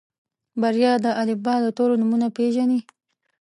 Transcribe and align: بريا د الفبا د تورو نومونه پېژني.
بريا 0.61 0.93
د 1.03 1.05
الفبا 1.21 1.55
د 1.63 1.67
تورو 1.77 1.93
نومونه 2.01 2.27
پېژني. 2.35 2.79